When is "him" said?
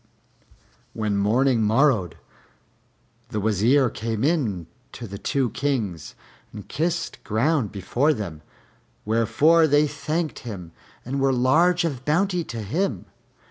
10.39-10.71, 12.63-13.05